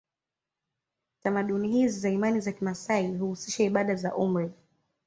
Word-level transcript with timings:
Tamaduni 1.23 1.67
hizi 1.67 1.99
za 1.99 2.09
imani 2.09 2.39
za 2.41 2.51
kimaasai 2.51 3.15
huhusisha 3.17 3.63
ibada 3.63 3.95
za 3.95 4.15
umri 4.15 4.51